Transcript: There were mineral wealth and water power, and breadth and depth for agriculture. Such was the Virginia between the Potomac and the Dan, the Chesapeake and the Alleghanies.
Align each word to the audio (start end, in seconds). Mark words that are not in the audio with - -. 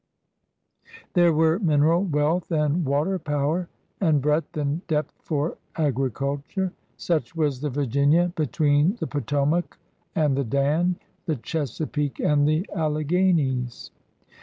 There 1.13 1.31
were 1.31 1.59
mineral 1.59 2.03
wealth 2.05 2.51
and 2.51 2.83
water 2.85 3.19
power, 3.19 3.67
and 3.99 4.19
breadth 4.19 4.57
and 4.57 4.81
depth 4.87 5.13
for 5.21 5.59
agriculture. 5.75 6.73
Such 6.97 7.35
was 7.35 7.61
the 7.61 7.69
Virginia 7.69 8.33
between 8.35 8.95
the 8.95 9.05
Potomac 9.05 9.77
and 10.15 10.35
the 10.35 10.43
Dan, 10.43 10.95
the 11.27 11.35
Chesapeake 11.35 12.19
and 12.19 12.47
the 12.47 12.67
Alleghanies. 12.75 13.91